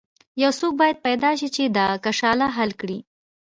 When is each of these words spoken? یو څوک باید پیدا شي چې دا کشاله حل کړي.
یو 0.43 0.51
څوک 0.59 0.73
باید 0.81 0.97
پیدا 1.07 1.29
شي 1.39 1.49
چې 1.55 1.63
دا 1.77 1.87
کشاله 2.05 2.47
حل 2.57 2.71
کړي. 2.81 2.99